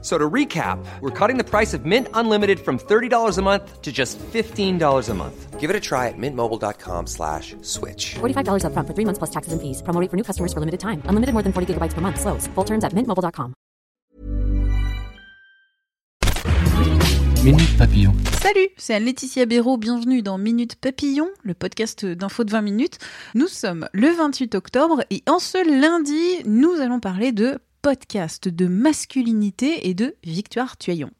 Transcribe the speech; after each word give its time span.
So 0.00 0.16
to 0.16 0.30
recap, 0.30 0.78
we're 1.00 1.10
cutting 1.10 1.38
the 1.38 1.44
price 1.44 1.74
of 1.74 1.84
Mint 1.84 2.06
Unlimited 2.14 2.60
from 2.60 2.78
$30 2.78 3.36
a 3.36 3.42
month 3.42 3.82
to 3.82 3.90
just 3.90 4.16
$15 4.32 5.08
a 5.08 5.14
month. 5.14 5.58
Give 5.58 5.70
it 5.70 5.74
a 5.74 5.80
try 5.80 6.06
at 6.06 6.14
mintmobile.com 6.16 7.08
slash 7.08 7.56
switch. 7.62 8.14
$45 8.20 8.62
upfront 8.62 8.86
for 8.86 8.94
three 8.94 9.04
months 9.04 9.18
plus 9.18 9.30
taxes 9.30 9.52
and 9.52 9.60
fees. 9.60 9.82
Promo 9.82 10.00
rate 10.00 10.08
for 10.08 10.16
new 10.16 10.22
customers 10.22 10.52
for 10.52 10.60
limited 10.60 10.78
time. 10.78 11.02
Unlimited 11.10 11.34
more 11.34 11.42
than 11.42 11.52
40 11.52 11.74
gigabytes 11.74 11.94
per 11.94 12.00
month. 12.00 12.20
Slows. 12.20 12.46
Full 12.54 12.64
terms 12.64 12.84
at 12.84 12.92
mintmobile.com. 12.94 13.54
Minute 17.44 17.78
Papillon. 17.78 18.12
Salut, 18.42 18.68
c'est 18.76 18.94
Anne-Laetitia 18.94 19.46
Béraud, 19.46 19.78
bienvenue 19.78 20.22
dans 20.22 20.38
Minute 20.38 20.74
Papillon, 20.74 21.28
le 21.44 21.54
podcast 21.54 22.04
d'info 22.04 22.44
de 22.44 22.50
20 22.50 22.62
minutes. 22.62 22.98
Nous 23.34 23.46
sommes 23.48 23.88
le 23.92 24.08
28 24.08 24.54
octobre 24.54 25.04
et 25.10 25.22
en 25.28 25.38
ce 25.38 25.58
lundi, 25.80 26.42
nous 26.46 26.72
allons 26.80 27.00
parler 27.00 27.32
de 27.32 27.58
de 27.88 28.66
masculinité 28.66 29.88
et 29.88 29.94
de 29.94 30.14
Victoire 30.22 30.76
Tuyon. 30.76 31.10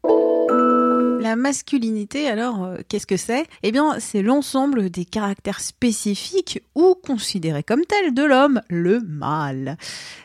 La 1.19 1.35
masculinité, 1.35 2.27
alors, 2.27 2.63
euh, 2.63 2.77
qu'est-ce 2.87 3.07
que 3.07 3.17
c'est? 3.17 3.47
Eh 3.63 3.71
bien, 3.71 3.99
c'est 3.99 4.21
l'ensemble 4.21 4.91
des 4.91 5.03
caractères 5.03 5.61
spécifiques 5.61 6.61
ou 6.75 6.93
considérés 6.93 7.63
comme 7.63 7.85
tels 7.85 8.13
de 8.13 8.23
l'homme, 8.23 8.61
le 8.69 8.99
mâle. 9.01 9.77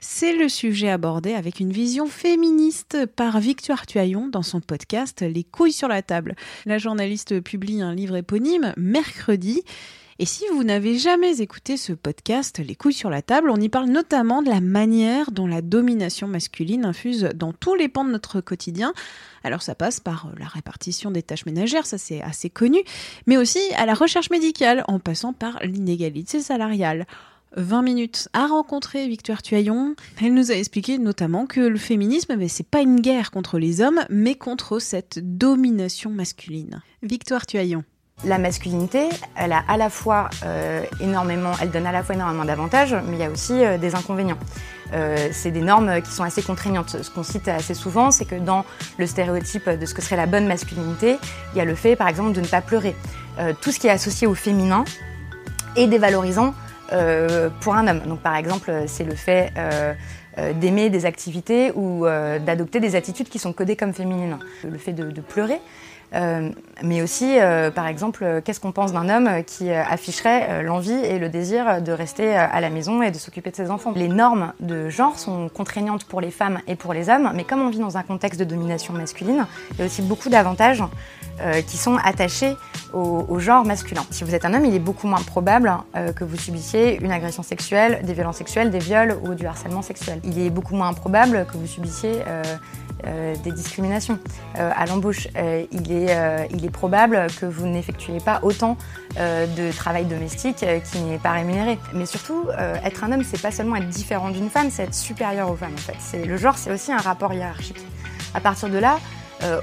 C'est 0.02 0.34
le 0.36 0.50
sujet 0.50 0.90
abordé 0.90 1.32
avec 1.32 1.60
une 1.60 1.72
vision 1.72 2.06
féministe 2.06 3.06
par 3.16 3.40
Victoire 3.40 3.86
Tuyon 3.86 4.28
dans 4.28 4.42
son 4.42 4.60
podcast 4.60 5.22
Les 5.22 5.44
couilles 5.44 5.72
sur 5.72 5.88
la 5.88 6.02
table. 6.02 6.36
La 6.66 6.76
journaliste 6.76 7.40
publie 7.40 7.80
un 7.80 7.94
livre 7.94 8.16
éponyme 8.16 8.74
mercredi. 8.76 9.62
Et 10.20 10.26
si 10.26 10.44
vous 10.52 10.62
n'avez 10.62 10.96
jamais 10.96 11.40
écouté 11.40 11.76
ce 11.76 11.92
podcast, 11.92 12.60
Les 12.60 12.76
couilles 12.76 12.92
sur 12.92 13.10
la 13.10 13.20
table, 13.20 13.50
on 13.50 13.56
y 13.56 13.68
parle 13.68 13.90
notamment 13.90 14.42
de 14.42 14.48
la 14.48 14.60
manière 14.60 15.32
dont 15.32 15.48
la 15.48 15.60
domination 15.60 16.28
masculine 16.28 16.84
infuse 16.84 17.28
dans 17.34 17.52
tous 17.52 17.74
les 17.74 17.88
pans 17.88 18.04
de 18.04 18.12
notre 18.12 18.40
quotidien. 18.40 18.92
Alors 19.42 19.62
ça 19.62 19.74
passe 19.74 19.98
par 19.98 20.30
la 20.38 20.46
répartition 20.46 21.10
des 21.10 21.22
tâches 21.22 21.46
ménagères, 21.46 21.84
ça 21.84 21.98
c'est 21.98 22.22
assez 22.22 22.48
connu, 22.48 22.78
mais 23.26 23.36
aussi 23.36 23.58
à 23.76 23.86
la 23.86 23.94
recherche 23.94 24.30
médicale, 24.30 24.84
en 24.86 25.00
passant 25.00 25.32
par 25.32 25.58
l'inégalité 25.64 26.40
salariale. 26.40 27.06
20 27.56 27.82
minutes 27.82 28.28
à 28.32 28.46
rencontrer 28.46 29.08
Victoire 29.08 29.42
Tuaillon. 29.42 29.94
Elle 30.20 30.34
nous 30.34 30.50
a 30.50 30.54
expliqué 30.54 30.98
notamment 30.98 31.46
que 31.46 31.60
le 31.60 31.78
féminisme, 31.78 32.36
ben, 32.36 32.48
c'est 32.48 32.66
pas 32.66 32.82
une 32.82 33.00
guerre 33.00 33.30
contre 33.30 33.58
les 33.58 33.80
hommes, 33.80 34.00
mais 34.10 34.34
contre 34.34 34.78
cette 34.78 35.18
domination 35.38 36.10
masculine. 36.10 36.82
Victoire 37.02 37.46
Tuaillon. 37.46 37.84
La 38.22 38.38
masculinité, 38.38 39.08
elle 39.36 39.52
a 39.52 39.62
à 39.68 39.76
la 39.76 39.90
fois 39.90 40.30
euh, 40.46 40.82
énormément, 41.00 41.50
elle 41.60 41.70
donne 41.70 41.86
à 41.86 41.92
la 41.92 42.02
fois 42.02 42.14
énormément 42.14 42.44
d'avantages, 42.44 42.94
mais 43.06 43.16
il 43.16 43.18
y 43.18 43.24
a 43.24 43.30
aussi 43.30 43.52
euh, 43.52 43.76
des 43.76 43.94
inconvénients. 43.94 44.38
Euh, 44.94 45.28
c'est 45.32 45.50
des 45.50 45.60
normes 45.60 46.00
qui 46.00 46.10
sont 46.10 46.22
assez 46.22 46.40
contraignantes. 46.40 47.02
Ce 47.02 47.10
qu'on 47.10 47.22
cite 47.22 47.48
assez 47.48 47.74
souvent, 47.74 48.10
c'est 48.10 48.24
que 48.24 48.36
dans 48.36 48.64
le 48.96 49.06
stéréotype 49.06 49.68
de 49.68 49.84
ce 49.84 49.92
que 49.92 50.00
serait 50.00 50.16
la 50.16 50.26
bonne 50.26 50.46
masculinité, 50.46 51.18
il 51.52 51.58
y 51.58 51.60
a 51.60 51.66
le 51.66 51.74
fait, 51.74 51.96
par 51.96 52.08
exemple, 52.08 52.32
de 52.32 52.40
ne 52.40 52.46
pas 52.46 52.62
pleurer. 52.62 52.94
tout 53.60 53.72
ce 53.72 53.78
qui 53.80 53.88
est 53.88 53.90
associé 53.90 54.26
au 54.26 54.34
féminin 54.34 54.84
est 55.76 55.88
dévalorisant 55.88 56.54
pour 57.60 57.74
un 57.74 57.88
homme. 57.88 58.00
Donc, 58.06 58.20
par 58.20 58.36
exemple, 58.36 58.72
c'est 58.86 59.04
le 59.04 59.16
fait 59.16 59.52
d'aimer 60.60 60.90
des 60.90 61.06
activités 61.06 61.72
ou 61.74 62.06
d'adopter 62.06 62.78
des 62.78 62.94
attitudes 62.94 63.28
qui 63.28 63.40
sont 63.40 63.52
codées 63.52 63.76
comme 63.76 63.92
féminines. 63.92 64.38
Le 64.62 64.78
fait 64.78 64.92
de, 64.92 65.20
pleurer, 65.20 65.60
mais 66.82 67.02
aussi, 67.02 67.38
euh, 67.38 67.70
par 67.70 67.86
exemple, 67.86 68.42
qu'est-ce 68.44 68.60
qu'on 68.60 68.72
pense 68.72 68.92
d'un 68.92 69.08
homme 69.08 69.44
qui 69.44 69.70
euh, 69.70 69.82
afficherait 69.84 70.62
l'envie 70.62 70.92
et 70.92 71.18
le 71.18 71.28
désir 71.28 71.80
de 71.80 71.92
rester 71.92 72.34
à 72.34 72.60
la 72.60 72.70
maison 72.70 73.02
et 73.02 73.10
de 73.10 73.16
s'occuper 73.16 73.50
de 73.50 73.56
ses 73.56 73.70
enfants? 73.70 73.92
Les 73.94 74.08
normes 74.08 74.52
de 74.60 74.88
genre 74.88 75.18
sont 75.18 75.48
contraignantes 75.48 76.04
pour 76.04 76.20
les 76.20 76.30
femmes 76.30 76.60
et 76.66 76.74
pour 76.74 76.92
les 76.92 77.08
hommes, 77.08 77.30
mais 77.34 77.44
comme 77.44 77.62
on 77.62 77.70
vit 77.70 77.78
dans 77.78 77.96
un 77.96 78.02
contexte 78.02 78.40
de 78.40 78.44
domination 78.44 78.92
masculine, 78.92 79.46
il 79.72 79.78
y 79.78 79.82
a 79.82 79.86
aussi 79.86 80.02
beaucoup 80.02 80.28
d'avantages 80.28 80.82
qui 81.66 81.76
sont 81.76 81.96
attachés 82.04 82.54
au, 82.92 83.40
genre 83.40 83.64
masculin. 83.64 84.02
Si 84.10 84.22
vous 84.22 84.36
êtes 84.36 84.44
un 84.44 84.54
homme, 84.54 84.64
il 84.64 84.74
est 84.74 84.78
beaucoup 84.78 85.08
moins 85.08 85.20
probable 85.20 85.72
que 86.14 86.22
vous 86.22 86.36
subissiez 86.36 87.02
une 87.02 87.10
agression 87.10 87.42
sexuelle, 87.42 88.02
des 88.04 88.12
violences 88.12 88.36
sexuelles, 88.36 88.70
des 88.70 88.78
viols 88.78 89.18
ou 89.24 89.34
du 89.34 89.44
harcèlement 89.44 89.82
sexuel. 89.82 90.20
Il 90.22 90.38
est 90.38 90.50
beaucoup 90.50 90.76
moins 90.76 90.88
improbable 90.88 91.44
que 91.50 91.56
vous 91.56 91.66
subissiez 91.66 92.22
euh, 93.06 93.34
des 93.44 93.52
discriminations. 93.52 94.18
Euh, 94.56 94.70
à 94.74 94.86
l'embauche, 94.86 95.28
euh, 95.36 95.64
il, 95.72 95.92
est, 95.92 96.03
il 96.50 96.64
est 96.64 96.70
probable 96.70 97.26
que 97.40 97.46
vous 97.46 97.66
n'effectuez 97.66 98.20
pas 98.20 98.40
autant 98.42 98.76
de 99.16 99.72
travail 99.72 100.04
domestique 100.04 100.64
qui 100.84 101.00
n'est 101.00 101.18
pas 101.18 101.32
rémunéré. 101.32 101.78
Mais 101.92 102.06
surtout, 102.06 102.48
être 102.84 103.04
un 103.04 103.12
homme, 103.12 103.24
c'est 103.24 103.40
pas 103.40 103.50
seulement 103.50 103.76
être 103.76 103.88
différent 103.88 104.30
d'une 104.30 104.50
femme, 104.50 104.70
c'est 104.70 104.84
être 104.84 104.94
supérieur 104.94 105.50
aux 105.50 105.56
femmes 105.56 105.74
en 105.74 105.92
fait. 105.92 106.26
Le 106.26 106.36
genre, 106.36 106.56
c'est 106.56 106.72
aussi 106.72 106.92
un 106.92 106.98
rapport 106.98 107.32
hiérarchique. 107.32 107.84
À 108.34 108.40
partir 108.40 108.68
de 108.68 108.78
là, 108.78 108.98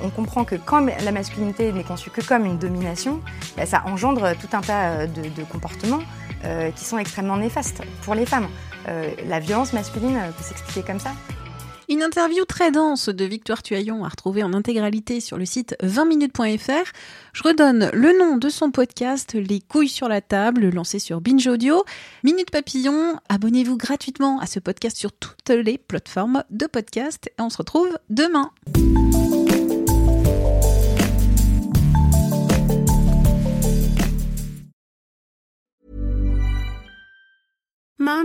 on 0.02 0.09
comprend 0.09 0.44
que 0.44 0.56
quand 0.56 0.85
la 1.03 1.12
masculinité 1.12 1.72
n'est 1.72 1.84
conçue 1.84 2.09
que 2.09 2.22
comme 2.22 2.46
une 2.46 2.58
domination, 2.58 3.19
bah, 3.58 3.66
ça 3.66 3.84
engendre 3.85 4.34
tout 4.38 4.56
un 4.56 4.62
tas 4.62 5.08
de 5.08 5.44
comportements 5.44 6.02
qui 6.75 6.85
sont 6.85 6.97
extrêmement 6.97 7.38
néfastes 7.38 7.81
pour 8.03 8.16
les 8.16 8.25
femmes. 8.25 8.47
la 9.28 9.40
violence 9.40 9.73
masculine 9.73 10.19
peut 10.38 10.44
s'expliquer 10.44 10.84
comme 10.84 11.00
ça. 11.00 11.12
Une 11.91 12.03
interview 12.03 12.46
très 12.46 12.72
dense 12.72 13.09
de 13.09 13.25
Victoire 13.25 13.62
Tuaillon 13.62 14.06
à 14.06 14.07
retrouver 14.07 14.44
en 14.44 14.53
intégralité 14.53 15.19
sur 15.19 15.38
le 15.38 15.44
site 15.44 15.75
20minutes.fr. 15.84 16.90
Je 17.34 17.44
redonne 17.44 17.90
le 17.91 18.18
nom 18.18 18.38
de 18.38 18.47
son 18.47 18.72
podcast, 18.72 19.34
Les 19.34 19.59
couilles 19.59 19.90
sur 19.90 20.07
la 20.07 20.22
table, 20.22 20.69
lancé 20.69 21.00
sur 21.00 21.19
Binge 21.19 21.47
Audio. 21.47 21.84
Minute 22.24 22.50
Papillon, 22.50 23.18
abonnez-vous 23.28 23.75
gratuitement 23.75 24.40
à 24.40 24.46
ce 24.46 24.62
podcast 24.62 24.96
sur 24.96 25.12
toutes 25.12 25.50
les 25.50 25.78
plateformes 25.78 26.46
de 26.50 26.66
podcast 26.66 27.28
et 27.28 27.41
on 27.41 27.50
se 27.50 27.57
retrouve 27.57 28.00
demain. 28.09 28.52